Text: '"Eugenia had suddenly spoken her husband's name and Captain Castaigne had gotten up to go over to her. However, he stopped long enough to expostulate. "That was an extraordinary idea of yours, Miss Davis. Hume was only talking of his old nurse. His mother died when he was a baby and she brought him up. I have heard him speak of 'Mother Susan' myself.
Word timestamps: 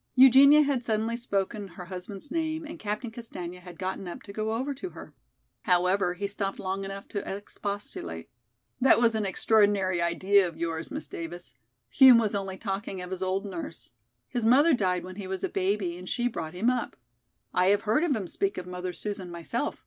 '"Eugenia 0.26 0.62
had 0.62 0.82
suddenly 0.84 1.16
spoken 1.16 1.68
her 1.68 1.84
husband's 1.84 2.32
name 2.32 2.64
and 2.66 2.80
Captain 2.80 3.12
Castaigne 3.12 3.58
had 3.58 3.78
gotten 3.78 4.08
up 4.08 4.24
to 4.24 4.32
go 4.32 4.54
over 4.54 4.74
to 4.74 4.88
her. 4.90 5.14
However, 5.62 6.14
he 6.14 6.26
stopped 6.26 6.58
long 6.58 6.82
enough 6.84 7.06
to 7.06 7.36
expostulate. 7.36 8.28
"That 8.80 9.00
was 9.00 9.14
an 9.14 9.24
extraordinary 9.24 10.02
idea 10.02 10.48
of 10.48 10.56
yours, 10.56 10.90
Miss 10.90 11.06
Davis. 11.06 11.54
Hume 11.90 12.18
was 12.18 12.34
only 12.34 12.56
talking 12.56 13.00
of 13.00 13.12
his 13.12 13.22
old 13.22 13.46
nurse. 13.46 13.92
His 14.26 14.44
mother 14.44 14.74
died 14.74 15.04
when 15.04 15.14
he 15.14 15.28
was 15.28 15.44
a 15.44 15.48
baby 15.48 15.96
and 15.96 16.08
she 16.08 16.26
brought 16.26 16.54
him 16.54 16.70
up. 16.70 16.96
I 17.54 17.66
have 17.66 17.82
heard 17.82 18.02
him 18.02 18.26
speak 18.26 18.58
of 18.58 18.66
'Mother 18.66 18.92
Susan' 18.92 19.30
myself. 19.30 19.86